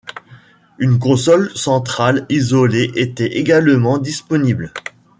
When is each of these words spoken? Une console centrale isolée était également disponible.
Une 0.79 0.97
console 0.97 1.55
centrale 1.55 2.25
isolée 2.27 2.89
était 2.95 3.37
également 3.37 3.99
disponible. 3.99 4.73